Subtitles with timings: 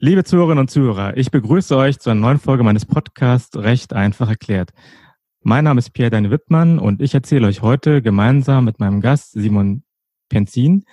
[0.00, 4.28] Liebe Zuhörerinnen und Zuhörer, ich begrüße euch zu einer neuen Folge meines Podcasts Recht einfach
[4.28, 4.70] erklärt.
[5.42, 9.32] Mein Name ist Pierre Deine Wittmann und ich erzähle euch heute gemeinsam mit meinem Gast
[9.32, 9.82] Simon
[10.28, 10.84] Penzin,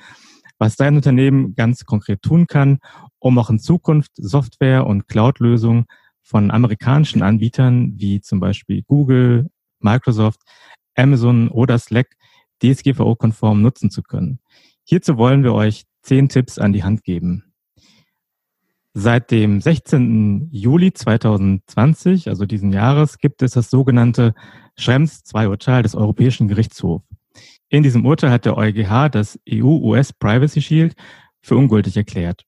[0.57, 2.79] was dein Unternehmen ganz konkret tun kann,
[3.20, 5.85] um auch in Zukunft Software- und Cloud-Lösungen
[6.23, 9.51] von amerikanischen Anbietern wie zum Beispiel Google,
[9.81, 10.39] Microsoft,
[10.95, 12.07] Amazon oder Slack
[12.63, 14.39] DSGVO-konform nutzen zu können.
[14.83, 17.54] Hierzu wollen wir euch zehn Tipps an die Hand geben.
[18.98, 20.48] Seit dem 16.
[20.54, 24.33] Juli 2020, also diesen Jahres, gibt es das sogenannte
[24.78, 27.04] Schrems II-Urteil des Europäischen Gerichtshofs.
[27.68, 30.96] In diesem Urteil hat der EuGH das EU-US Privacy Shield
[31.42, 32.44] für ungültig erklärt.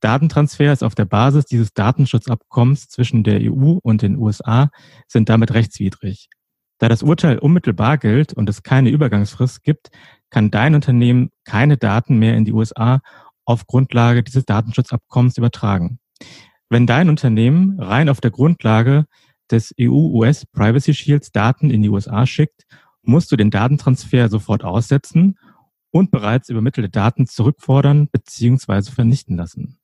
[0.00, 4.70] Datentransfers auf der Basis dieses Datenschutzabkommens zwischen der EU und den USA
[5.08, 6.30] sind damit rechtswidrig.
[6.78, 9.90] Da das Urteil unmittelbar gilt und es keine Übergangsfrist gibt,
[10.30, 13.02] kann dein Unternehmen keine Daten mehr in die USA
[13.44, 15.98] auf Grundlage dieses Datenschutzabkommens übertragen.
[16.68, 19.06] Wenn dein Unternehmen rein auf der Grundlage
[19.50, 22.64] des EU-US Privacy Shields Daten in die USA schickt,
[23.02, 25.36] musst du den Datentransfer sofort aussetzen
[25.90, 28.90] und bereits übermittelte Daten zurückfordern bzw.
[28.90, 29.78] vernichten lassen.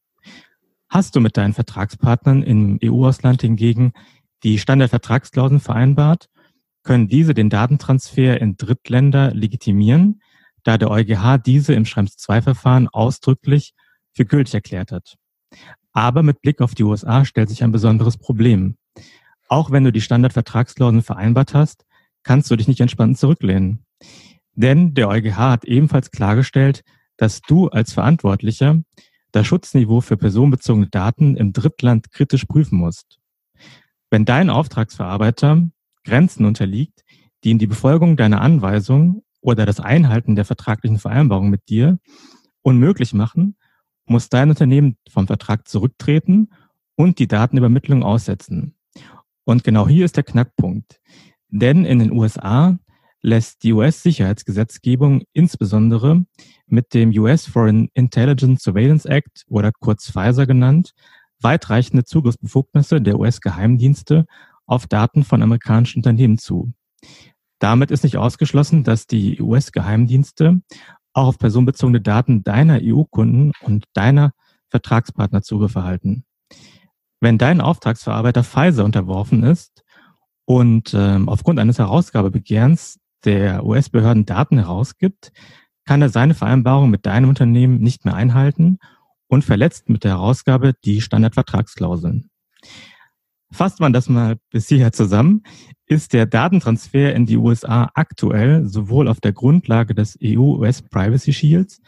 [0.89, 3.93] Hast du mit deinen Vertragspartnern im EU-Ausland hingegen
[4.43, 6.29] die Standardvertragsklauseln vereinbart,
[6.83, 10.23] können diese den Datentransfer in Drittländer legitimieren,
[10.69, 13.73] da der EuGH diese im Schrems II-Verfahren ausdrücklich
[14.13, 15.15] für gültig erklärt hat.
[15.95, 18.77] Aber mit Blick auf die USA stellt sich ein besonderes Problem.
[19.49, 21.87] Auch wenn du die Standardvertragsklauseln vereinbart hast,
[22.23, 23.87] kannst du dich nicht entspannt zurücklehnen.
[24.53, 26.83] Denn der EuGH hat ebenfalls klargestellt,
[27.17, 28.83] dass du als Verantwortlicher
[29.33, 33.19] das Schutzniveau für personenbezogene Daten im Drittland kritisch prüfen musst.
[34.11, 35.67] Wenn dein Auftragsverarbeiter
[36.05, 37.05] Grenzen unterliegt,
[37.43, 41.99] die in die Befolgung deiner Anweisung oder das Einhalten der vertraglichen Vereinbarung mit dir
[42.63, 43.57] unmöglich machen,
[44.07, 46.51] muss dein Unternehmen vom Vertrag zurücktreten
[46.97, 48.75] und die Datenübermittlung aussetzen.
[49.45, 51.01] Und genau hier ist der Knackpunkt.
[51.49, 52.79] Denn in den USA
[53.23, 56.25] lässt die US-Sicherheitsgesetzgebung insbesondere
[56.67, 60.93] mit dem US Foreign Intelligence Surveillance Act oder kurz FISA genannt,
[61.41, 64.27] weitreichende Zugriffsbefugnisse der US-Geheimdienste
[64.67, 66.73] auf Daten von amerikanischen Unternehmen zu.
[67.59, 70.61] Damit ist nicht ausgeschlossen, dass die US-Geheimdienste
[71.13, 74.33] auch auf personenbezogene Daten deiner EU-Kunden und deiner
[74.69, 76.25] Vertragspartner Zugriff erhalten.
[77.21, 79.83] Wenn dein Auftragsverarbeiter Pfizer unterworfen ist
[80.45, 85.33] und ähm, aufgrund eines Herausgabebegehrens der US-Behörden Daten herausgibt,
[85.85, 88.79] kann er seine Vereinbarung mit deinem Unternehmen nicht mehr einhalten
[89.27, 92.31] und verletzt mit der Herausgabe die Standardvertragsklauseln.
[93.51, 95.43] Fasst man das mal bis hierher zusammen,
[95.87, 101.81] ist der Datentransfer in die USA aktuell sowohl auf der Grundlage des EU-US Privacy Shields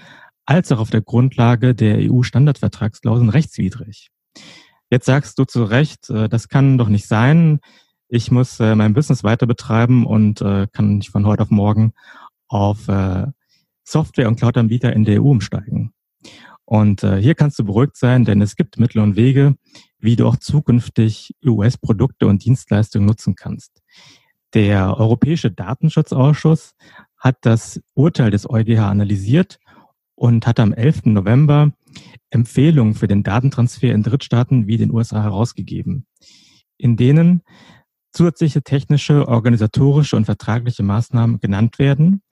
[0.47, 4.09] als auch auf der Grundlage der EU-Standardvertragsklauseln rechtswidrig.
[4.91, 7.60] Jetzt sagst du zu Recht, äh, das kann doch nicht sein.
[8.09, 11.92] Ich muss äh, mein Business weiter betreiben und äh, kann nicht von heute auf morgen
[12.48, 12.88] auf
[13.84, 15.92] Software- und Cloud-Anbieter in der EU umsteigen.
[16.71, 19.57] Und hier kannst du beruhigt sein, denn es gibt Mittel und Wege,
[19.99, 23.83] wie du auch zukünftig US-Produkte und Dienstleistungen nutzen kannst.
[24.55, 26.77] Der Europäische Datenschutzausschuss
[27.17, 29.59] hat das Urteil des EuGH analysiert
[30.15, 31.07] und hat am 11.
[31.07, 31.73] November
[32.31, 36.07] Empfehlungen für den Datentransfer in Drittstaaten wie den USA herausgegeben,
[36.79, 37.43] in denen
[38.13, 42.23] zusätzliche technische, organisatorische und vertragliche Maßnahmen genannt werden,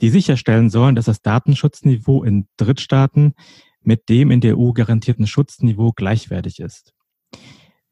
[0.00, 3.34] die sicherstellen sollen, dass das Datenschutzniveau in Drittstaaten
[3.84, 6.94] mit dem in der EU garantierten Schutzniveau gleichwertig ist.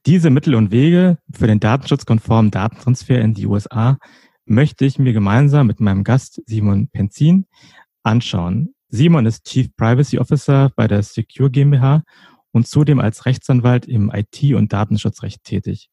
[0.07, 3.99] Diese Mittel und Wege für den datenschutzkonformen Datentransfer in die USA
[4.47, 7.47] möchte ich mir gemeinsam mit meinem Gast Simon Penzin
[8.03, 8.75] anschauen.
[8.89, 12.03] Simon ist Chief Privacy Officer bei der Secure GmbH
[12.53, 15.91] und zudem als Rechtsanwalt im IT- und Datenschutzrecht tätig.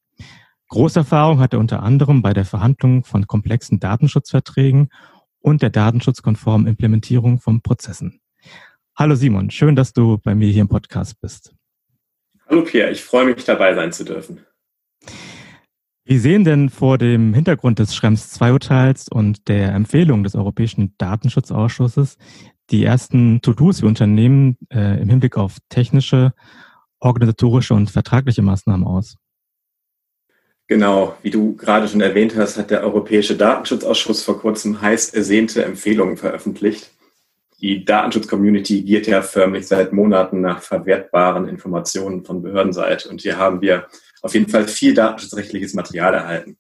[0.69, 4.89] Großerfahrung hat er unter anderem bei der Verhandlung von komplexen Datenschutzverträgen
[5.39, 8.19] und der datenschutzkonformen Implementierung von Prozessen.
[8.99, 11.53] Hallo Simon, schön, dass du bei mir hier im Podcast bist.
[12.47, 14.43] Hallo Pierre, ich freue mich dabei sein zu dürfen.
[16.03, 22.17] Wie sehen denn vor dem Hintergrund des Schrems II-Urteils und der Empfehlung des Europäischen Datenschutzausschusses
[22.71, 26.33] die ersten To-Dos für Unternehmen äh, im Hinblick auf technische,
[26.99, 29.17] organisatorische und vertragliche Maßnahmen aus?
[30.65, 35.63] Genau, wie du gerade schon erwähnt hast, hat der Europäische Datenschutzausschuss vor kurzem heiß ersehnte
[35.63, 36.96] Empfehlungen veröffentlicht
[37.59, 43.09] die Datenschutz-Community giert ja förmlich seit Monaten nach verwertbaren Informationen von Behördenseite.
[43.09, 43.87] Und hier haben wir
[44.21, 46.57] auf jeden Fall viel datenschutzrechtliches Material erhalten.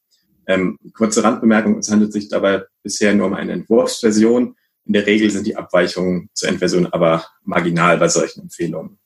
[0.47, 4.55] Ähm, kurze Randbemerkung, es handelt sich dabei bisher nur um eine Entwurfsversion.
[4.85, 8.97] In der Regel sind die Abweichungen zur Endversion aber marginal bei solchen Empfehlungen.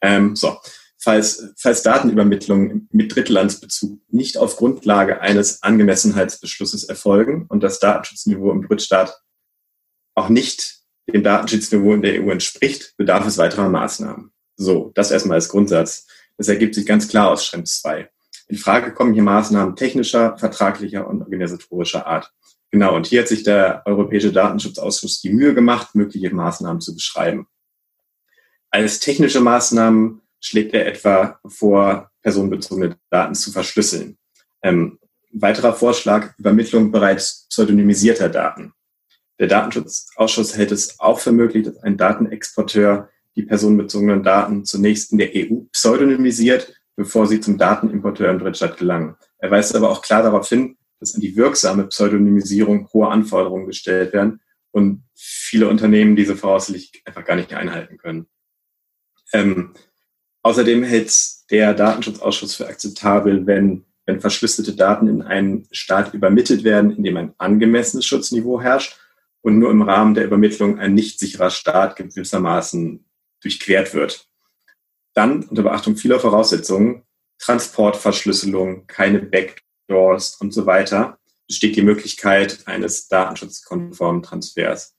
[0.00, 0.56] Ähm, so,
[0.96, 8.66] falls, falls Datenübermittlungen mit Drittlandsbezug nicht auf Grundlage eines Angemessenheitsbeschlusses erfolgen und das Datenschutzniveau im
[8.66, 9.20] Drittstaat
[10.14, 10.77] auch nicht
[11.12, 14.30] dem Datenschutzniveau in der EU entspricht, bedarf es weiterer Maßnahmen.
[14.56, 16.06] So, das erstmal als Grundsatz.
[16.36, 18.08] Das ergibt sich ganz klar aus Schrems 2.
[18.48, 22.32] In Frage kommen hier Maßnahmen technischer, vertraglicher und organisatorischer Art.
[22.70, 27.46] Genau, und hier hat sich der Europäische Datenschutzausschuss die Mühe gemacht, mögliche Maßnahmen zu beschreiben.
[28.70, 34.18] Als technische Maßnahmen schlägt er etwa vor, personenbezogene Daten zu verschlüsseln.
[34.62, 34.98] Ähm,
[35.32, 38.72] weiterer Vorschlag, Übermittlung bereits pseudonymisierter Daten.
[39.38, 45.18] Der Datenschutzausschuss hält es auch für möglich, dass ein Datenexporteur die personenbezogenen Daten zunächst in
[45.18, 49.14] der EU pseudonymisiert, bevor sie zum Datenimporteur im Drittstaat gelangen.
[49.38, 54.12] Er weist aber auch klar darauf hin, dass an die wirksame Pseudonymisierung hohe Anforderungen gestellt
[54.12, 54.40] werden
[54.72, 58.26] und viele Unternehmen diese voraussichtlich einfach gar nicht einhalten können.
[59.32, 59.74] Ähm,
[60.42, 61.14] außerdem hält
[61.50, 67.16] der Datenschutzausschuss für akzeptabel, wenn, wenn verschlüsselte Daten in einen Staat übermittelt werden, in dem
[67.16, 68.98] ein angemessenes Schutzniveau herrscht
[69.42, 73.04] und nur im Rahmen der Übermittlung ein nicht sicherer Staat gewissermaßen
[73.40, 74.28] durchquert wird.
[75.14, 77.02] Dann, unter Beachtung vieler Voraussetzungen,
[77.38, 84.94] Transportverschlüsselung, keine Backdoors und so weiter, besteht die Möglichkeit eines datenschutzkonformen Transfers.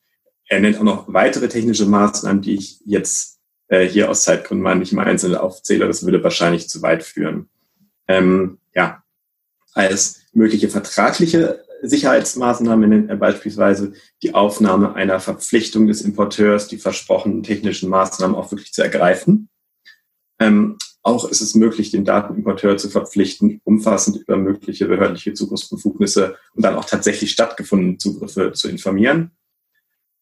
[0.46, 4.76] Er nennt auch noch weitere technische Maßnahmen, die ich jetzt äh, hier aus Zeitgründen mal
[4.76, 5.86] nicht im Einzelnen aufzähle.
[5.86, 7.50] Das würde wahrscheinlich zu weit führen.
[8.08, 9.04] Ähm, ja,
[9.74, 17.90] als mögliche vertragliche Sicherheitsmaßnahmen er beispielsweise die Aufnahme einer Verpflichtung des Importeurs, die versprochenen technischen
[17.90, 19.50] Maßnahmen auch wirklich zu ergreifen.
[20.40, 26.64] Ähm, auch ist es möglich, den Datenimporteur zu verpflichten, umfassend über mögliche behördliche Zugriffsbefugnisse und
[26.64, 29.32] dann auch tatsächlich stattgefundene Zugriffe zu informieren.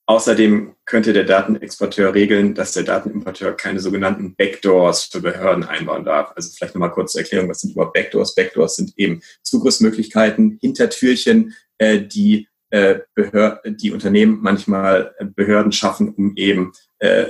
[0.09, 6.31] Außerdem könnte der Datenexporteur regeln, dass der Datenimporteur keine sogenannten Backdoors für Behörden einbauen darf.
[6.33, 8.33] Also vielleicht nochmal kurz zur Erklärung, was sind überhaupt Backdoors?
[8.33, 16.13] Backdoors sind eben Zugriffsmöglichkeiten, Hintertürchen, äh, die, äh, Behör die Unternehmen manchmal äh, Behörden schaffen,
[16.13, 17.27] um eben äh,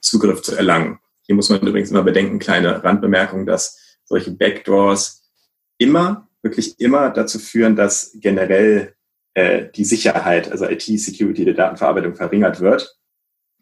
[0.00, 0.98] Zugriff zu erlangen.
[1.22, 5.30] Hier muss man übrigens immer bedenken, kleine Randbemerkung, dass solche Backdoors
[5.78, 8.94] immer, wirklich immer dazu führen, dass generell
[9.38, 12.98] äh, die Sicherheit, also IT-Security der Datenverarbeitung verringert wird.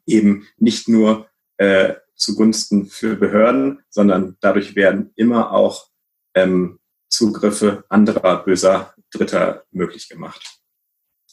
[0.06, 1.28] Eben nicht nur
[1.58, 5.88] äh, zugunsten für Behörden, sondern dadurch werden immer auch
[6.34, 6.78] ähm,
[7.10, 10.60] Zugriffe anderer böser Dritter möglich gemacht.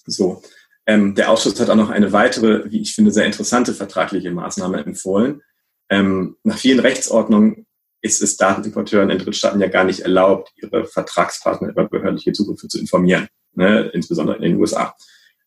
[0.06, 0.44] So.
[0.86, 4.84] Ähm, der Ausschuss hat auch noch eine weitere, wie ich finde, sehr interessante vertragliche Maßnahme
[4.84, 5.42] empfohlen.
[5.88, 7.66] Ähm, nach vielen Rechtsordnungen
[8.01, 12.78] ist es Datenimporteuren in Drittstaaten ja gar nicht erlaubt, ihre Vertragspartner über behördliche Zugriffe zu
[12.78, 14.96] informieren ne, insbesondere in den USA.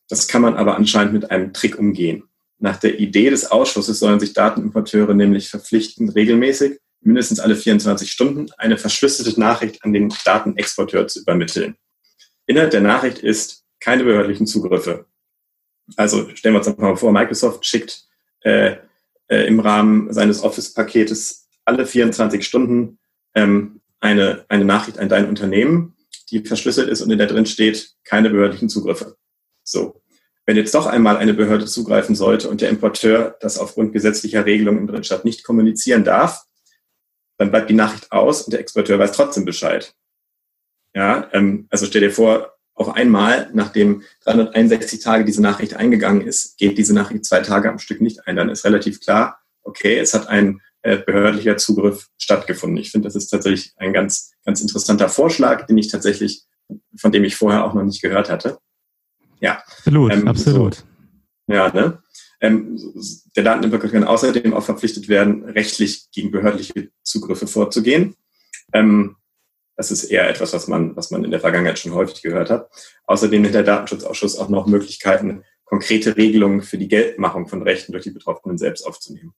[0.08, 2.24] Das kann man aber anscheinend mit einem Trick umgehen.
[2.58, 8.48] Nach der Idee des Ausschusses sollen sich Datenimporteure nämlich verpflichten, regelmäßig, mindestens alle 24 Stunden,
[8.56, 11.76] eine verschlüsselte Nachricht an den Datenexporteur zu übermitteln.
[12.46, 15.06] Inhalt der Nachricht ist keine behördlichen Zugriffe.
[15.96, 18.04] Also stellen wir uns einfach mal vor, Microsoft schickt
[18.40, 18.76] äh,
[19.28, 22.98] äh, im Rahmen seines Office-Paketes alle 24 Stunden
[23.34, 25.95] ähm, eine, eine Nachricht an dein Unternehmen
[26.30, 29.16] die verschlüsselt ist und in der drin steht, keine behördlichen Zugriffe.
[29.62, 30.02] So.
[30.44, 34.80] Wenn jetzt doch einmal eine Behörde zugreifen sollte und der Importeur das aufgrund gesetzlicher Regelungen
[34.80, 36.44] im Drittstaat nicht kommunizieren darf,
[37.36, 39.94] dann bleibt die Nachricht aus und der Exporteur weiß trotzdem Bescheid.
[40.94, 46.58] Ja, ähm, also stell dir vor, auf einmal, nachdem 361 Tage diese Nachricht eingegangen ist,
[46.58, 48.36] geht diese Nachricht zwei Tage am Stück nicht ein.
[48.36, 52.78] Dann ist relativ klar, okay, es hat ein äh, behördlicher Zugriff stattgefunden.
[52.78, 56.44] Ich finde, das ist tatsächlich ein ganz, ganz interessanter Vorschlag, den ich tatsächlich,
[56.96, 58.58] von dem ich vorher auch noch nicht gehört hatte.
[59.40, 59.62] Ja.
[59.66, 60.74] Absolut, ähm, absolut.
[60.76, 62.02] So, ja, ne?
[62.40, 62.78] Ähm,
[63.34, 68.14] der Datenimporteur kann außerdem auch verpflichtet werden, rechtlich gegen behördliche Zugriffe vorzugehen.
[68.72, 69.16] Ähm,
[69.76, 72.70] das ist eher etwas, was man, was man in der Vergangenheit schon häufig gehört hat.
[73.04, 78.04] Außerdem hat der Datenschutzausschuss auch noch Möglichkeiten, konkrete Regelungen für die Geldmachung von Rechten durch
[78.04, 79.34] die Betroffenen selbst aufzunehmen.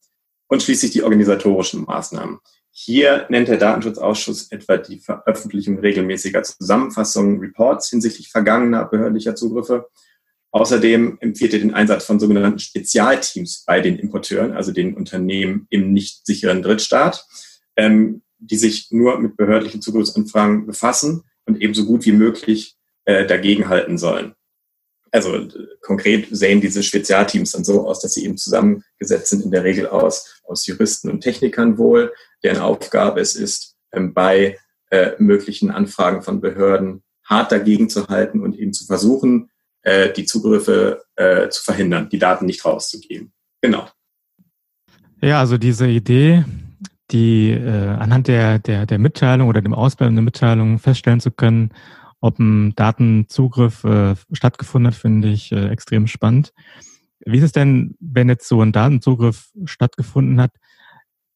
[0.49, 2.39] Und schließlich die organisatorischen Maßnahmen.
[2.81, 9.89] Hier nennt der Datenschutzausschuss etwa die Veröffentlichung regelmäßiger Zusammenfassungen, Reports hinsichtlich vergangener behördlicher Zugriffe.
[10.53, 15.93] Außerdem empfiehlt er den Einsatz von sogenannten Spezialteams bei den Importeuren, also den Unternehmen im
[15.93, 17.27] nicht sicheren Drittstaat,
[17.75, 23.99] ähm, die sich nur mit behördlichen Zugriffsanfragen befassen und ebenso gut wie möglich äh, dagegenhalten
[23.99, 24.37] sollen
[25.11, 25.49] also äh,
[25.81, 29.89] konkret sehen diese Spezialteams dann so aus, dass sie eben zusammengesetzt sind, in der Regel
[29.89, 34.59] aus, aus Juristen und Technikern wohl, deren Aufgabe es ist, ähm, bei
[34.91, 39.51] äh, möglichen Anfragen von Behörden hart dagegen zu halten und eben zu versuchen,
[39.83, 43.33] äh, die Zugriffe äh, zu verhindern, die Daten nicht rauszugeben.
[43.61, 43.89] Genau.
[45.21, 46.45] Ja, also diese Idee,
[47.11, 51.71] die anhand der, der, der Mitteilung oder dem Ausbleiben der Mitteilung feststellen zu können,
[52.21, 53.85] ob ein Datenzugriff
[54.31, 56.53] stattgefunden hat, finde ich extrem spannend.
[57.25, 60.53] Wie ist es denn, wenn jetzt so ein Datenzugriff stattgefunden hat,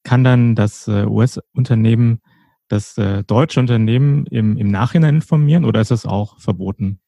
[0.04, 2.20] kann dann das äh, US-Unternehmen
[2.68, 7.00] das äh, deutsche Unternehmen im, im Nachhinein informieren oder ist das auch verboten?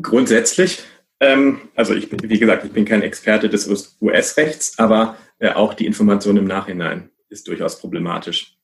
[0.00, 0.82] Grundsätzlich
[1.20, 5.74] ähm, also ich bin, wie gesagt, ich bin kein Experte des US-Rechts, aber äh, auch
[5.74, 8.56] die Information im Nachhinein ist durchaus problematisch.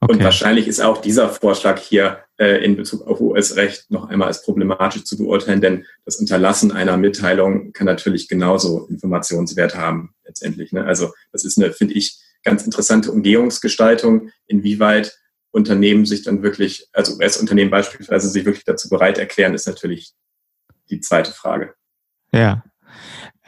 [0.00, 0.12] Okay.
[0.12, 4.42] Und wahrscheinlich ist auch dieser Vorschlag hier äh, in Bezug auf US-Recht noch einmal als
[4.42, 10.72] problematisch zu beurteilen, denn das Unterlassen einer Mitteilung kann natürlich genauso Informationswert haben letztendlich.
[10.72, 10.84] Ne?
[10.84, 15.18] Also das ist eine, finde ich, ganz interessante Umgehungsgestaltung, inwieweit
[15.50, 20.12] Unternehmen sich dann wirklich, also US-Unternehmen beispielsweise sich wirklich dazu bereit erklären, ist natürlich
[20.90, 21.74] die zweite Frage.
[22.32, 22.62] Ja.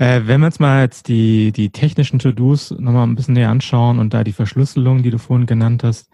[0.01, 3.99] Äh, wenn wir uns mal jetzt die, die technischen To-Dos nochmal ein bisschen näher anschauen
[3.99, 6.09] und da die Verschlüsselung, die du vorhin genannt hast,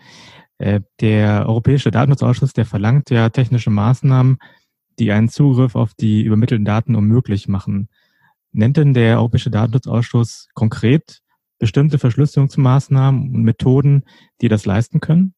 [0.59, 4.39] äh, der Europäische Datenschutzausschuss, der verlangt ja technische Maßnahmen,
[4.99, 7.89] die einen Zugriff auf die übermittelten Daten unmöglich machen.
[8.51, 11.23] Nennt denn der Europäische Datenschutzausschuss konkret
[11.61, 14.03] bestimmte Verschlüsselungsmaßnahmen und Methoden,
[14.41, 15.33] die das leisten können?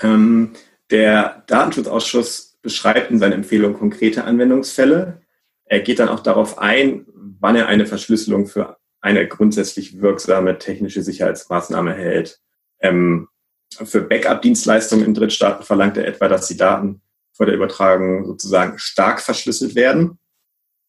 [0.00, 0.52] Ähm,
[0.92, 5.23] der Datenschutzausschuss beschreibt in seiner Empfehlung konkrete Anwendungsfälle,
[5.66, 7.06] er geht dann auch darauf ein,
[7.40, 12.40] wann er eine Verschlüsselung für eine grundsätzlich wirksame technische Sicherheitsmaßnahme hält.
[12.80, 13.28] Ähm,
[13.72, 17.02] für Backup-Dienstleistungen in Drittstaaten verlangt er etwa, dass die Daten
[17.32, 20.18] vor der Übertragung sozusagen stark verschlüsselt werden.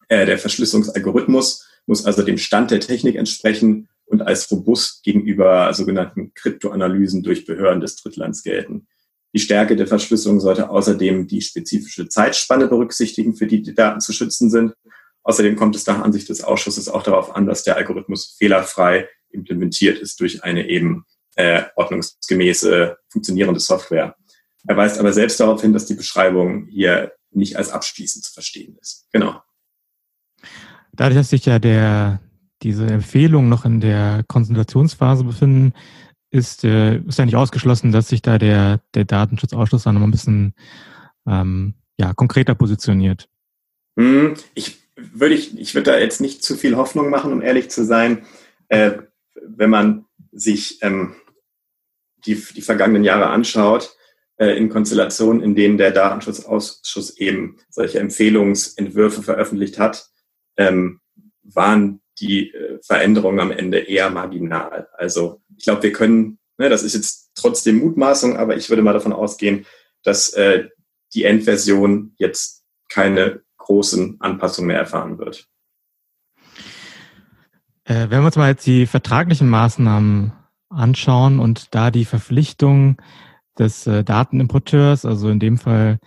[0.07, 6.33] Äh, der Verschlüsselungsalgorithmus muss also dem Stand der Technik entsprechen und als robust gegenüber sogenannten
[6.33, 8.87] Kryptoanalysen durch Behörden des Drittlands gelten.
[9.35, 14.13] Die Stärke der Verschlüsselung sollte außerdem die spezifische Zeitspanne berücksichtigen, für die die Daten zu
[14.13, 14.73] schützen sind.
[15.23, 19.99] Außerdem kommt es nach Ansicht des Ausschusses auch darauf an, dass der Algorithmus fehlerfrei implementiert
[19.99, 21.03] ist durch eine eben
[21.35, 24.15] äh, ordnungsgemäße funktionierende Software.
[24.67, 28.77] Er weist aber selbst darauf hin, dass die Beschreibung hier nicht als abschließend zu verstehen
[28.79, 29.05] ist.
[29.11, 29.41] Genau.
[30.93, 32.21] Dadurch, dass sich ja der,
[32.63, 35.73] diese Empfehlungen noch in der Konsultationsphase befinden,
[36.35, 40.11] ist, äh, ist ja nicht ausgeschlossen, dass sich da der, der Datenschutzausschuss dann noch ein
[40.11, 40.53] bisschen
[41.25, 43.29] ähm, ja, konkreter positioniert.
[43.97, 47.69] Hm, ich würde ich, ich würde da jetzt nicht zu viel Hoffnung machen, um ehrlich
[47.69, 48.25] zu sein.
[48.67, 48.99] Äh,
[49.41, 51.15] wenn man sich ähm,
[52.25, 53.95] die, die vergangenen Jahre anschaut,
[54.37, 60.09] äh, in Konstellationen, in denen der Datenschutzausschuss eben solche Empfehlungsentwürfe veröffentlicht hat,
[60.57, 60.99] ähm,
[61.43, 64.87] waren die äh, Veränderungen am Ende eher marginal.
[64.93, 68.93] Also ich glaube, wir können, ne, das ist jetzt trotzdem Mutmaßung, aber ich würde mal
[68.93, 69.65] davon ausgehen,
[70.03, 70.69] dass äh,
[71.13, 75.47] die Endversion jetzt keine großen Anpassungen mehr erfahren wird.
[77.85, 80.33] Äh, wenn wir uns mal jetzt die vertraglichen Maßnahmen
[80.69, 83.01] anschauen und da die Verpflichtung
[83.57, 85.99] des äh, Datenimporteurs, also in dem Fall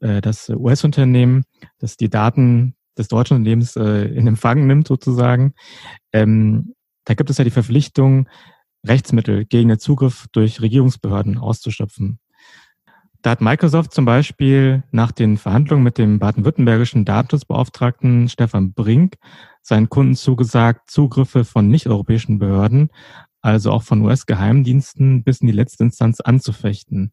[0.00, 1.44] äh, das US-Unternehmen,
[1.78, 5.54] dass die Daten des deutschen Unternehmens äh, in Empfang nimmt sozusagen,
[6.12, 8.28] ähm, da gibt es ja die Verpflichtung,
[8.86, 12.18] Rechtsmittel gegen den Zugriff durch Regierungsbehörden auszuschöpfen.
[13.22, 19.14] Da hat Microsoft zum Beispiel nach den Verhandlungen mit dem baden-württembergischen Datenschutzbeauftragten Stefan Brink
[19.62, 22.90] seinen Kunden zugesagt, Zugriffe von nicht-europäischen Behörden,
[23.40, 27.12] also auch von US-Geheimdiensten, bis in die letzte Instanz anzufechten.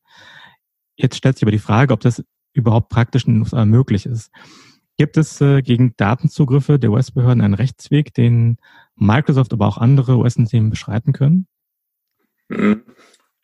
[0.96, 4.32] Jetzt stellt sich aber die Frage, ob das überhaupt praktisch in den USA möglich ist.
[5.00, 8.58] Gibt es äh, gegen Datenzugriffe der US-Behörden einen Rechtsweg, den
[8.98, 11.48] Microsoft, aber auch andere US-Unternehmen beschreiten können?
[12.50, 12.84] Mhm.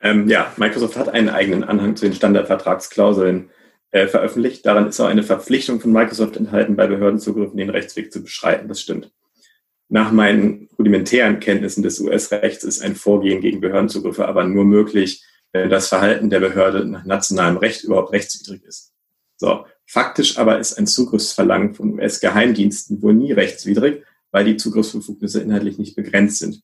[0.02, 3.52] Ähm, ja, Microsoft hat einen eigenen Anhang zu den Standardvertragsklauseln
[3.92, 4.66] äh, veröffentlicht.
[4.66, 8.68] Daran ist auch eine Verpflichtung von Microsoft enthalten, bei Behördenzugriffen den Rechtsweg zu beschreiten.
[8.68, 9.14] Das stimmt.
[9.88, 15.70] Nach meinen rudimentären Kenntnissen des US-Rechts ist ein Vorgehen gegen Behördenzugriffe aber nur möglich, wenn
[15.70, 18.92] das Verhalten der Behörde nach nationalem Recht überhaupt rechtswidrig ist.
[19.38, 25.78] So, faktisch aber ist ein Zugriffsverlangen von US-Geheimdiensten wohl nie rechtswidrig, weil die Zugriffsbefugnisse inhaltlich
[25.78, 26.62] nicht begrenzt sind.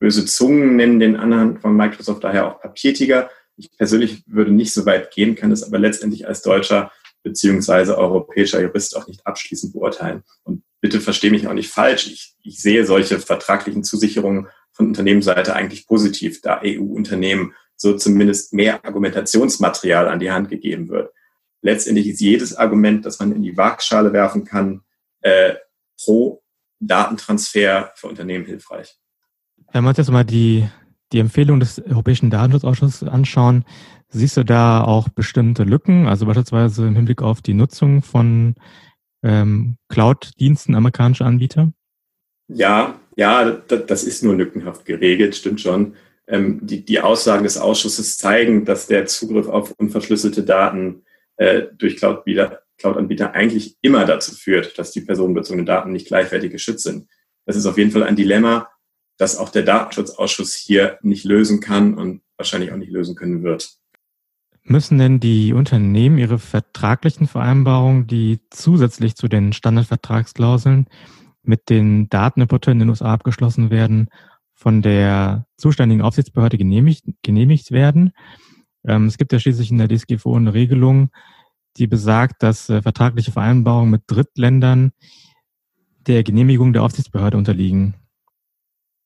[0.00, 3.30] Böse Zungen nennen den Anhang von Microsoft daher auch Papiertiger.
[3.56, 6.90] Ich persönlich würde nicht so weit gehen, kann es aber letztendlich als deutscher
[7.22, 10.22] beziehungsweise europäischer Jurist auch nicht abschließend beurteilen.
[10.42, 12.06] Und bitte verstehe mich auch nicht falsch.
[12.06, 18.84] Ich, ich sehe solche vertraglichen Zusicherungen von Unternehmensseite eigentlich positiv, da EU-Unternehmen so zumindest mehr
[18.84, 21.12] Argumentationsmaterial an die Hand gegeben wird.
[21.64, 24.82] Letztendlich ist jedes Argument, das man in die Waagschale werfen kann,
[25.22, 25.54] äh,
[25.98, 26.42] pro
[26.78, 28.98] Datentransfer für Unternehmen hilfreich.
[29.72, 30.68] Wenn wir uns jetzt mal die,
[31.12, 33.64] die Empfehlung des Europäischen Datenschutzausschusses anschauen,
[34.10, 38.56] siehst du da auch bestimmte Lücken, also beispielsweise im Hinblick auf die Nutzung von
[39.22, 41.72] ähm, Cloud-Diensten amerikanischer Anbieter?
[42.48, 45.94] Ja, Ja, das ist nur lückenhaft geregelt, stimmt schon.
[46.26, 51.04] Ähm, die, die Aussagen des Ausschusses zeigen, dass der Zugriff auf unverschlüsselte Daten
[51.36, 56.84] äh, durch Cloud-Anbieter Cloud eigentlich immer dazu führt, dass die personenbezogenen Daten nicht gleichwertig geschützt
[56.84, 57.08] sind.
[57.46, 58.68] Das ist auf jeden Fall ein Dilemma,
[59.16, 63.78] das auch der Datenschutzausschuss hier nicht lösen kann und wahrscheinlich auch nicht lösen können wird.
[64.64, 70.86] Müssen denn die Unternehmen ihre vertraglichen Vereinbarungen, die zusätzlich zu den Standardvertragsklauseln
[71.42, 74.08] mit den Datenimporteuren in den USA abgeschlossen werden,
[74.54, 78.12] von der zuständigen Aufsichtsbehörde genehmigt, genehmigt werden?
[78.86, 81.10] Ähm, es gibt ja schließlich in der DSGVO eine Regelung,
[81.76, 84.92] die besagt, dass äh, vertragliche Vereinbarungen mit Drittländern
[86.06, 87.94] der Genehmigung der Aufsichtsbehörde unterliegen.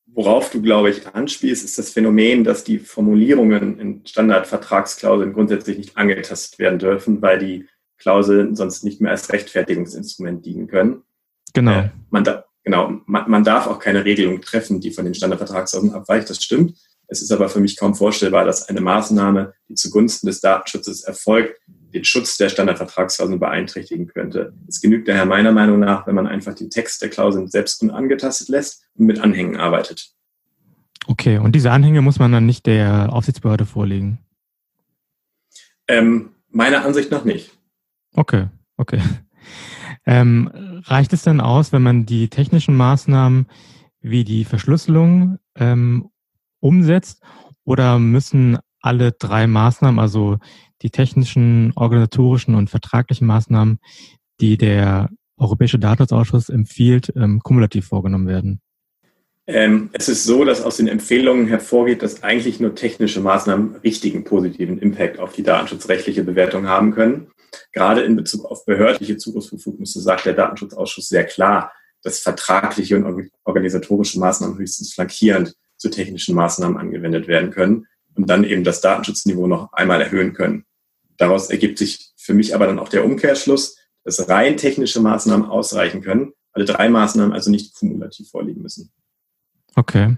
[0.07, 5.97] Worauf du, glaube ich, anspielst, ist das Phänomen, dass die Formulierungen in Standardvertragsklauseln grundsätzlich nicht
[5.97, 7.67] angetastet werden dürfen, weil die
[7.97, 11.03] Klauseln sonst nicht mehr als Rechtfertigungsinstrument dienen können.
[11.53, 11.71] Genau.
[11.71, 15.93] Äh, man, da, genau man, man, darf auch keine Regelung treffen, die von den Standardvertragsklauseln
[15.93, 16.77] abweicht, das stimmt.
[17.09, 21.59] Es ist aber für mich kaum vorstellbar, dass eine Maßnahme, die zugunsten des Datenschutzes erfolgt,
[21.93, 24.53] den Schutz der Standardvertragsklauseln beeinträchtigen könnte.
[24.67, 28.49] Es genügt daher meiner Meinung nach, wenn man einfach den Text der Klauseln selbst unangetastet
[28.49, 30.11] lässt und mit Anhängen arbeitet.
[31.07, 34.19] Okay, und diese Anhänge muss man dann nicht der Aufsichtsbehörde vorlegen?
[35.87, 37.57] Ähm, meiner Ansicht nach nicht.
[38.13, 38.47] Okay,
[38.77, 39.01] okay.
[40.05, 40.49] Ähm,
[40.85, 43.47] reicht es denn aus, wenn man die technischen Maßnahmen
[44.01, 46.08] wie die Verschlüsselung ähm,
[46.59, 47.21] umsetzt
[47.63, 50.37] oder müssen alle drei Maßnahmen, also
[50.81, 53.79] die technischen, organisatorischen und vertraglichen Maßnahmen,
[54.39, 58.61] die der Europäische Datenschutzausschuss empfiehlt, ähm, kumulativ vorgenommen werden?
[59.47, 64.23] Ähm, es ist so, dass aus den Empfehlungen hervorgeht, dass eigentlich nur technische Maßnahmen richtigen
[64.23, 67.31] positiven Impact auf die datenschutzrechtliche Bewertung haben können.
[67.73, 71.71] Gerade in Bezug auf behördliche Zugriffsbefugnisse sagt der Datenschutzausschuss sehr klar,
[72.03, 78.43] dass vertragliche und organisatorische Maßnahmen höchstens flankierend zu technischen Maßnahmen angewendet werden können und dann
[78.43, 80.65] eben das Datenschutzniveau noch einmal erhöhen können.
[81.17, 86.01] Daraus ergibt sich für mich aber dann auch der Umkehrschluss, dass rein technische Maßnahmen ausreichen
[86.01, 88.91] können, alle drei Maßnahmen also nicht kumulativ vorliegen müssen.
[89.75, 90.17] Okay.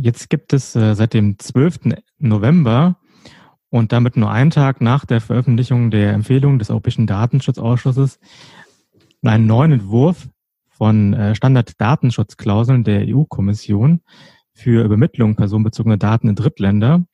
[0.00, 1.96] Jetzt gibt es äh, seit dem 12.
[2.18, 2.96] November
[3.68, 8.18] und damit nur einen Tag nach der Veröffentlichung der Empfehlung des Europäischen Datenschutzausschusses
[9.22, 10.28] einen neuen Entwurf
[10.70, 14.00] von äh, Standarddatenschutzklauseln der EU-Kommission,
[14.60, 17.04] für Übermittlung personenbezogener Daten in Drittländer.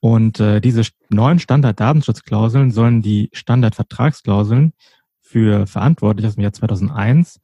[0.00, 4.72] Und äh, diese neuen Standarddatenschutzklauseln sollen die Standardvertragsklauseln
[5.20, 7.40] für verantwortlich aus dem Jahr 2001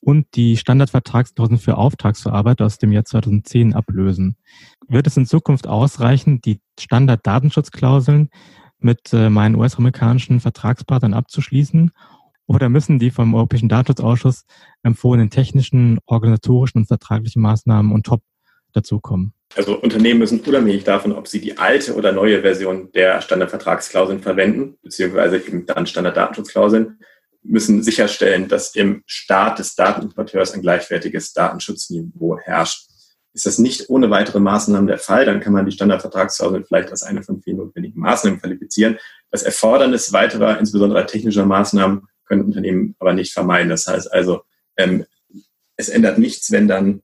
[0.00, 4.36] und die Standardvertragsklauseln für Auftragsverarbeitung aus dem Jahr 2010 ablösen.
[4.88, 8.30] Wird es in Zukunft ausreichen, die Standarddatenschutzklauseln
[8.78, 11.92] mit äh, meinen US-amerikanischen Vertragspartnern abzuschließen?
[12.46, 14.44] Oder müssen die vom Europäischen Datenschutzausschuss
[14.82, 18.22] empfohlenen technischen, organisatorischen und vertraglichen Maßnahmen und top
[18.72, 19.32] dazukommen?
[19.54, 24.78] Also Unternehmen müssen unabhängig davon, ob sie die alte oder neue Version der Standardvertragsklauseln verwenden,
[24.82, 26.98] beziehungsweise eben dann Standarddatenschutzklauseln,
[27.42, 32.88] müssen sicherstellen, dass im Staat des Datenimporteurs ein gleichwertiges Datenschutzniveau herrscht.
[33.34, 37.02] Ist das nicht ohne weitere Maßnahmen der Fall, dann kann man die Standardvertragsklauseln vielleicht als
[37.02, 38.98] eine von vielen notwendigen Maßnahmen qualifizieren.
[39.30, 43.70] Das Erfordernis weiterer, insbesondere technischer Maßnahmen, können Unternehmen aber nicht vermeiden.
[43.70, 44.42] Das heißt also,
[44.76, 45.04] ähm,
[45.76, 47.02] es ändert nichts, wenn dann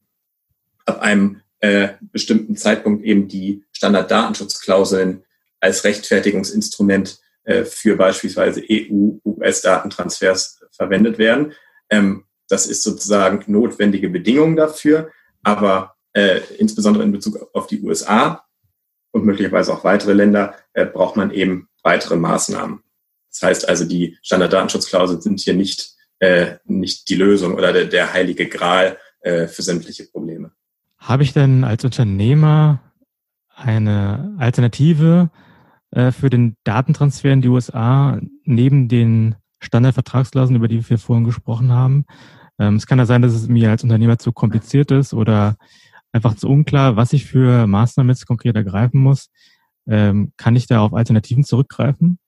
[0.87, 5.25] ab einem äh, bestimmten Zeitpunkt eben die Standarddatenschutzklauseln
[5.61, 11.55] als Rechtfertigungsinstrument äh, für beispielsweise EU-US-Datentransfers verwendet werden.
[11.90, 15.11] Ähm, das ist sozusagen notwendige Bedingung dafür,
[15.42, 18.44] aber äh, insbesondere in Bezug auf die USA
[19.11, 22.83] und möglicherweise auch weitere Länder äh, braucht man eben weitere Maßnahmen.
[23.31, 28.12] Das heißt also, die Standarddatenschutzklauseln sind hier nicht, äh, nicht die Lösung oder der, der
[28.12, 30.28] heilige Gral äh, für sämtliche Probleme.
[30.99, 32.81] Habe ich denn als Unternehmer
[33.55, 35.31] eine Alternative
[35.91, 41.73] äh, für den Datentransfer in die USA neben den Standardvertragsklauseln, über die wir vorhin gesprochen
[41.73, 42.05] haben?
[42.59, 45.57] Ähm, es kann ja sein, dass es mir als Unternehmer zu kompliziert ist oder
[46.13, 49.31] einfach zu unklar, was ich für Maßnahmen jetzt konkret ergreifen muss.
[49.87, 52.19] Ähm, kann ich da auf Alternativen zurückgreifen?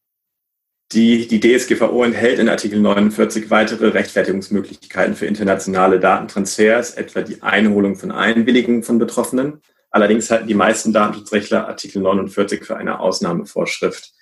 [0.93, 7.95] Die, die DSGVO enthält in Artikel 49 weitere Rechtfertigungsmöglichkeiten für internationale Datentransfers, etwa die Einholung
[7.95, 9.61] von Einwilligungen von Betroffenen.
[9.93, 14.13] Allerdings halten die meisten Datenschutzrechtler Artikel 49 für eine Ausnahmevorschrift.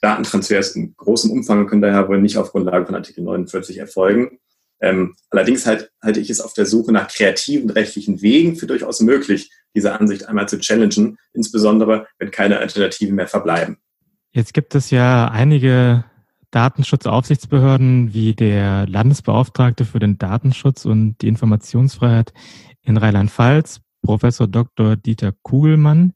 [0.00, 4.38] Datentransfers in großem Umfang können daher wohl nicht auf Grundlage von Artikel 49 erfolgen.
[4.80, 9.00] Ähm, allerdings halt, halte ich es auf der Suche nach kreativen rechtlichen Wegen für durchaus
[9.00, 13.76] möglich, diese Ansicht einmal zu challengen, insbesondere wenn keine Alternativen mehr verbleiben.
[14.32, 16.04] Jetzt gibt es ja einige
[16.54, 22.32] Datenschutzaufsichtsbehörden wie der Landesbeauftragte für den Datenschutz und die Informationsfreiheit
[22.82, 24.94] in Rheinland-Pfalz, Professor Dr.
[24.94, 26.12] Dieter Kugelmann,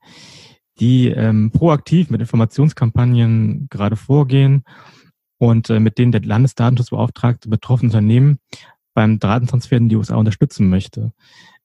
[0.79, 4.63] die ähm, proaktiv mit Informationskampagnen gerade vorgehen
[5.39, 8.39] und äh, mit denen der Landesdatenschutzbeauftragte betroffene Unternehmen
[8.95, 11.13] beim Datentransfer in die USA unterstützen möchte.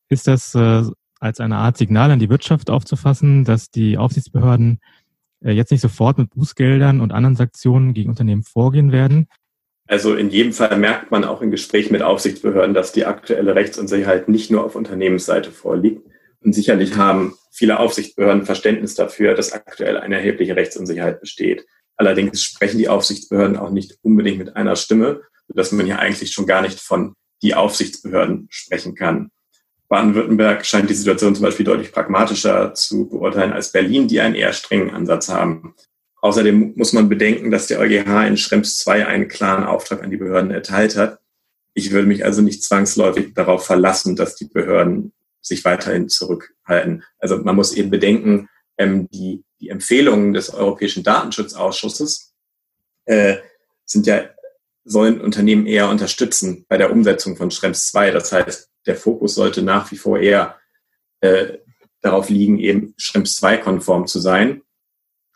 [0.10, 0.84] Ist das äh,
[1.20, 4.80] als eine Art Signal an die Wirtschaft aufzufassen, dass die Aufsichtsbehörden
[5.52, 9.28] jetzt nicht sofort mit Bußgeldern und anderen Sanktionen gegen Unternehmen vorgehen werden?
[9.88, 14.30] Also in jedem Fall merkt man auch in Gesprächen mit Aufsichtsbehörden, dass die aktuelle Rechtsunsicherheit
[14.30, 16.02] nicht nur auf Unternehmensseite vorliegt.
[16.40, 21.66] Und sicherlich haben viele Aufsichtsbehörden Verständnis dafür, dass aktuell eine erhebliche Rechtsunsicherheit besteht.
[21.96, 26.48] Allerdings sprechen die Aufsichtsbehörden auch nicht unbedingt mit einer Stimme, sodass man ja eigentlich schon
[26.48, 29.30] gar nicht von die Aufsichtsbehörden sprechen kann.
[29.94, 34.52] Baden-Württemberg scheint die Situation zum Beispiel deutlich pragmatischer zu beurteilen als Berlin, die einen eher
[34.52, 35.76] strengen Ansatz haben.
[36.20, 40.18] Außerdem muss man bedenken, dass der EuGH in Schrems 2 einen klaren Auftrag an die
[40.18, 41.20] Behörden erteilt hat.
[41.76, 47.04] Ich würde mich also nicht zwangsläufig darauf verlassen, dass die Behörden sich weiterhin zurückhalten.
[47.20, 52.34] Also man muss eben bedenken, ähm, die, die Empfehlungen des Europäischen Datenschutzausschusses
[53.06, 53.36] äh,
[53.86, 54.24] sind ja,
[54.84, 58.12] sollen Unternehmen eher unterstützen bei der Umsetzung von Schrems 2.
[58.12, 60.60] Das heißt, der Fokus sollte nach wie vor eher
[61.22, 61.60] äh,
[62.02, 64.62] darauf liegen, eben Schrems 2 konform zu sein.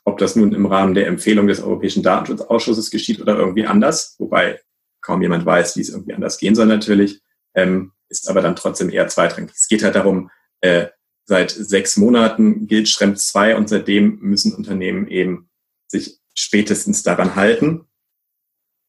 [0.03, 4.59] Ob das nun im Rahmen der Empfehlung des Europäischen Datenschutzausschusses geschieht oder irgendwie anders, wobei
[5.01, 7.21] kaum jemand weiß, wie es irgendwie anders gehen soll natürlich.
[7.55, 9.51] Ähm, ist aber dann trotzdem eher zweitrangig.
[9.53, 10.29] Es geht halt darum,
[10.61, 10.87] äh,
[11.25, 15.49] seit sechs Monaten gilt Schrems 2 und seitdem müssen Unternehmen eben
[15.87, 17.85] sich spätestens daran halten.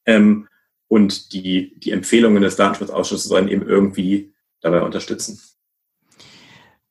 [0.07, 0.48] Ähm,
[0.89, 5.39] und die, die Empfehlungen des Datenschutzausschusses sollen eben irgendwie dabei unterstützen.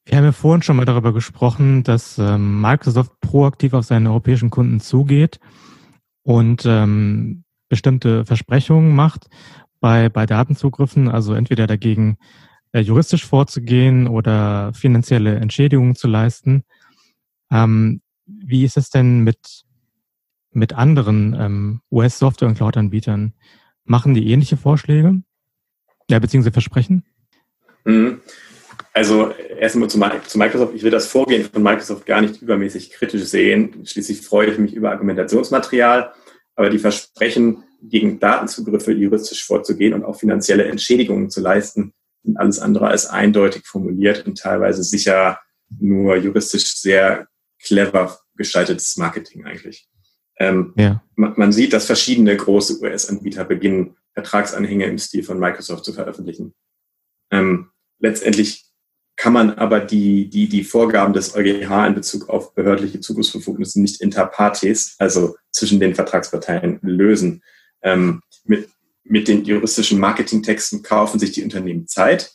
[0.06, 4.50] Wir haben ja vorhin schon mal darüber gesprochen, dass ähm, Microsoft proaktiv auf seine europäischen
[4.50, 5.40] Kunden zugeht
[6.24, 9.28] und ähm, bestimmte Versprechungen macht
[9.82, 12.18] bei, bei Datenzugriffen, also entweder dagegen
[12.72, 16.64] äh, juristisch vorzugehen oder finanzielle Entschädigungen zu leisten.
[17.52, 19.66] Ähm, wie ist es denn mit,
[20.52, 23.34] mit anderen ähm, US-Software- und Cloud-Anbietern?
[23.88, 25.22] Machen die ähnliche Vorschläge?
[26.10, 27.04] Ja, beziehungsweise Versprechen?
[27.86, 28.22] Mhm.
[28.94, 30.76] Also erstmal zu, zu Microsoft.
[30.76, 33.86] Ich will das Vorgehen von Microsoft gar nicht übermäßig kritisch sehen.
[33.86, 36.14] Schließlich freue ich mich über Argumentationsmaterial.
[36.56, 42.60] Aber die Versprechen, gegen Datenzugriffe juristisch vorzugehen und auch finanzielle Entschädigungen zu leisten, sind alles
[42.60, 45.40] andere als eindeutig formuliert und teilweise sicher
[45.80, 47.28] nur juristisch sehr
[47.62, 49.88] clever gestaltetes Marketing eigentlich.
[50.40, 51.04] Ähm, ja.
[51.16, 56.54] man, sieht, dass verschiedene große US-Anbieter beginnen, Vertragsanhänge im Stil von Microsoft zu veröffentlichen.
[57.32, 57.70] Ähm,
[58.00, 58.66] letztendlich
[59.16, 64.00] kann man aber die, die, die Vorgaben des EuGH in Bezug auf behördliche Zugriffsbefugnisse nicht
[64.00, 67.44] inter partes, also zwischen den Vertragsparteien, lösen.
[67.82, 68.70] Ähm, mit,
[69.04, 72.32] mit den juristischen Marketingtexten kaufen sich die Unternehmen Zeit,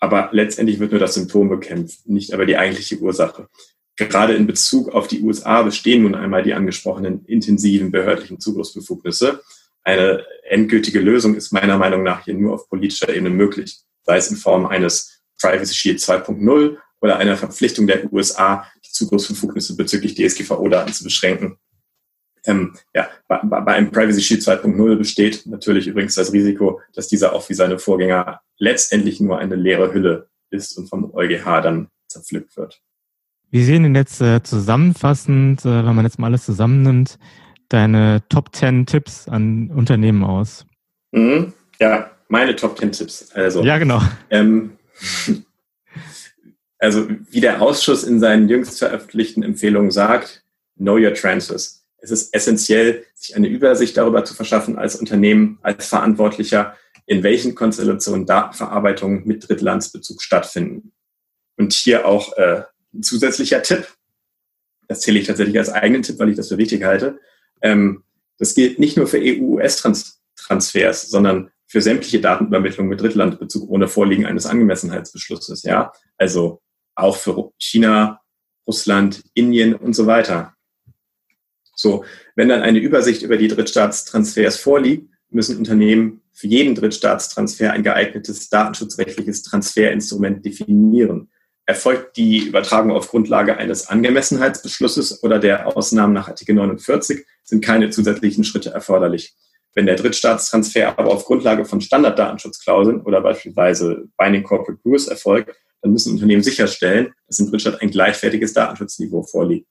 [0.00, 3.48] aber letztendlich wird nur das Symptom bekämpft, nicht aber die eigentliche Ursache.
[3.96, 9.40] Gerade in Bezug auf die USA bestehen nun einmal die angesprochenen intensiven behördlichen Zugriffsbefugnisse.
[9.82, 14.30] Eine endgültige Lösung ist meiner Meinung nach hier nur auf politischer Ebene möglich, sei es
[14.30, 20.92] in Form eines Privacy Shield 2.0 oder einer Verpflichtung der USA, die Zugriffsbefugnisse bezüglich DSGVO-Daten
[20.92, 21.58] zu beschränken.
[22.46, 27.32] Ähm, ja, bei, bei einem Privacy Shield 2.0 besteht natürlich übrigens das Risiko, dass dieser
[27.32, 32.56] auch wie seine Vorgänger letztendlich nur eine leere Hülle ist und vom EuGH dann zerpflückt
[32.56, 32.82] wird.
[33.54, 37.20] Wie sehen denn jetzt äh, zusammenfassend, äh, wenn man jetzt mal alles zusammennimmt,
[37.68, 40.66] deine Top 10 Tipps an Unternehmen aus?
[41.12, 43.30] Mhm, ja, meine Top 10 Tipps.
[43.30, 44.02] Also, ja, genau.
[44.28, 44.72] Ähm,
[46.80, 50.44] also, wie der Ausschuss in seinen jüngst veröffentlichten Empfehlungen sagt,
[50.76, 55.86] know your transfers es ist essentiell, sich eine Übersicht darüber zu verschaffen als Unternehmen, als
[55.86, 60.92] Verantwortlicher, in welchen Konstellationen Datenverarbeitungen mit Drittlandsbezug stattfinden.
[61.56, 62.64] Und hier auch äh,
[62.94, 63.86] ein zusätzlicher Tipp,
[64.88, 67.18] das zähle ich tatsächlich als eigenen Tipp, weil ich das für wichtig halte.
[67.62, 68.04] Ähm,
[68.38, 74.46] das gilt nicht nur für EU-US-Transfers, sondern für sämtliche Datenübermittlung mit Drittlandbezug ohne Vorliegen eines
[74.46, 75.62] Angemessenheitsbeschlusses.
[75.62, 76.60] Ja, also
[76.94, 78.20] auch für China,
[78.66, 80.54] Russland, Indien und so weiter.
[81.74, 82.04] So,
[82.36, 88.48] wenn dann eine Übersicht über die Drittstaatstransfers vorliegt, müssen Unternehmen für jeden Drittstaatstransfer ein geeignetes
[88.48, 91.30] datenschutzrechtliches Transferinstrument definieren.
[91.66, 97.90] Erfolgt die Übertragung auf Grundlage eines Angemessenheitsbeschlusses oder der Ausnahmen nach Artikel 49, sind keine
[97.90, 99.34] zusätzlichen Schritte erforderlich.
[99.74, 105.92] Wenn der Drittstaatstransfer aber auf Grundlage von Standarddatenschutzklauseln oder beispielsweise Binding Corporate Rules erfolgt, dann
[105.92, 109.66] müssen Unternehmen sicherstellen, dass im Drittstaat ein gleichwertiges Datenschutzniveau vorliegt.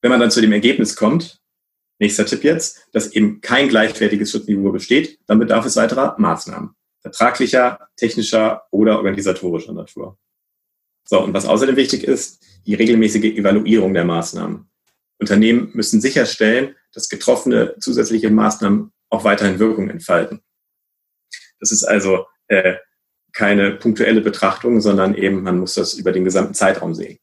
[0.00, 1.40] Wenn man dann zu dem Ergebnis kommt,
[1.98, 6.74] nächster Tipp jetzt, dass eben kein gleichwertiges Schutzniveau besteht, dann bedarf es weiterer Maßnahmen.
[7.00, 10.18] vertraglicher, technischer oder organisatorischer Natur.
[11.10, 14.68] So, und was außerdem wichtig ist, die regelmäßige Evaluierung der Maßnahmen.
[15.18, 20.42] Unternehmen müssen sicherstellen, dass getroffene zusätzliche Maßnahmen auch weiterhin Wirkung entfalten.
[21.60, 22.74] Das ist also äh,
[23.32, 27.18] keine punktuelle Betrachtung, sondern eben man muss das über den gesamten Zeitraum sehen.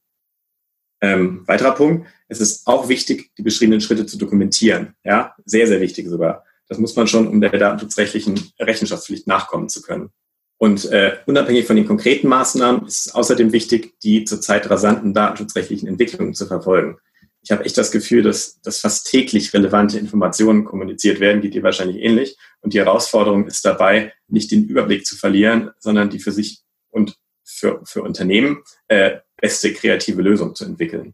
[1.02, 4.96] Ähm, weiterer Punkt, es ist auch wichtig, die beschriebenen Schritte zu dokumentieren.
[5.04, 6.44] Ja, sehr, sehr wichtig sogar.
[6.68, 10.10] Das muss man schon, um der datenschutzrechtlichen Rechenschaftspflicht nachkommen zu können.
[10.58, 15.88] Und äh, unabhängig von den konkreten Maßnahmen ist es außerdem wichtig, die zurzeit rasanten datenschutzrechtlichen
[15.88, 16.98] Entwicklungen zu verfolgen.
[17.42, 21.62] Ich habe echt das Gefühl, dass, dass fast täglich relevante Informationen kommuniziert werden, geht dir
[21.62, 22.38] wahrscheinlich ähnlich.
[22.62, 27.18] Und die Herausforderung ist dabei, nicht den Überblick zu verlieren, sondern die für sich und
[27.44, 31.14] für, für Unternehmen äh, beste kreative Lösung zu entwickeln.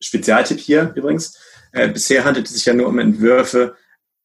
[0.00, 1.38] Spezialtipp hier übrigens.
[1.72, 3.76] Äh, bisher handelt es sich ja nur um Entwürfe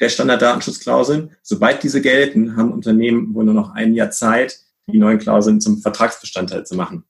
[0.01, 1.31] der Standarddatenschutzklauseln.
[1.43, 5.77] Sobald diese gelten, haben Unternehmen wohl nur noch ein Jahr Zeit, die neuen Klauseln zum
[5.77, 7.05] Vertragsbestandteil zu machen.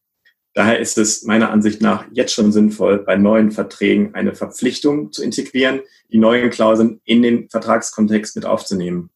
[0.53, 5.23] Daher ist es meiner Ansicht nach jetzt schon sinnvoll, bei neuen Verträgen eine Verpflichtung zu
[5.23, 5.79] integrieren,
[6.11, 9.09] die neuen Klauseln in den Vertragskontext mit aufzunehmen.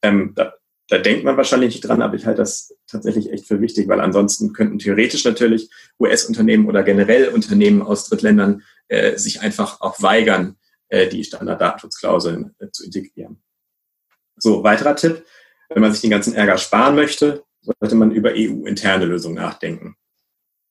[0.00, 0.54] Ähm, da,
[0.88, 4.00] da denkt man wahrscheinlich nicht dran, aber ich halte das tatsächlich echt für wichtig, weil
[4.00, 5.68] ansonsten könnten theoretisch natürlich
[6.00, 10.56] US-Unternehmen oder generell Unternehmen aus Drittländern äh, sich einfach auch weigern,
[10.88, 13.42] äh, die Standarddatenschutzklauseln äh, zu integrieren.
[14.36, 15.24] So, weiterer Tipp,
[15.68, 19.96] wenn man sich den ganzen Ärger sparen möchte, sollte man über EU-interne Lösungen nachdenken.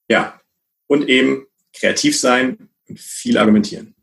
[0.09, 0.39] Ja,
[0.87, 3.95] und eben kreativ sein und viel argumentieren.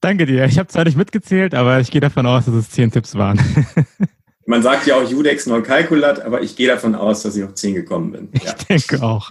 [0.00, 0.44] Danke dir.
[0.44, 3.38] Ich habe zwar nicht mitgezählt, aber ich gehe davon aus, dass es zehn Tipps waren.
[4.46, 7.54] Man sagt ja auch Judex non calculat, aber ich gehe davon aus, dass ich auf
[7.54, 8.28] zehn gekommen bin.
[8.34, 8.54] Ja.
[8.58, 9.30] Ich denke auch.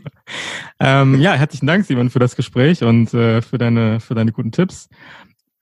[0.79, 4.51] Ähm, ja, herzlichen Dank, Simon, für das Gespräch und äh, für, deine, für deine guten
[4.51, 4.89] Tipps.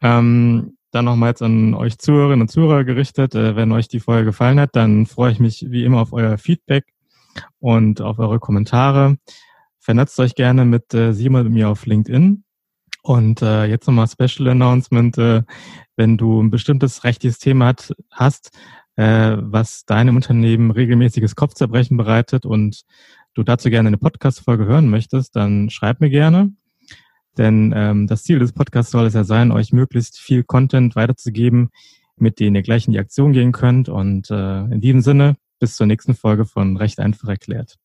[0.02, 3.36] Ähm, dann nochmals an euch Zuhörerinnen und Zuhörer gerichtet.
[3.36, 6.38] Äh, wenn euch die Folge gefallen hat, dann freue ich mich wie immer auf euer
[6.38, 6.86] Feedback
[7.60, 9.17] und auf eure Kommentare.
[9.80, 12.43] Vernetzt euch gerne mit äh, Simon und mir auf LinkedIn.
[13.04, 15.41] Und äh, jetzt nochmal Special Announcement, äh,
[15.95, 18.52] wenn du ein bestimmtes rechtliches Thema hat, hast,
[18.95, 22.84] äh, was deinem Unternehmen regelmäßiges Kopfzerbrechen bereitet und
[23.34, 26.52] du dazu gerne eine Podcast-Folge hören möchtest, dann schreib mir gerne.
[27.38, 31.70] Denn ähm, das Ziel des Podcasts soll es ja sein, euch möglichst viel Content weiterzugeben,
[32.17, 33.89] mit denen ihr gleich in die Aktion gehen könnt.
[33.89, 37.78] Und äh, in diesem Sinne, bis zur nächsten Folge von Recht einfach erklärt.